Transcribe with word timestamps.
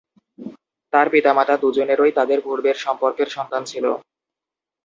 তার 0.93 1.07
পিতামাতা 1.13 1.55
দুজনেরই 1.57 2.11
তাদের 2.17 2.39
পূর্বের 2.45 2.77
সম্পর্কের 2.85 3.29
সন্তান 3.35 3.61
ছিল। 3.65 3.85